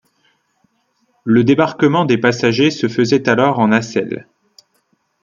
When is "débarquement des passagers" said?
1.43-2.71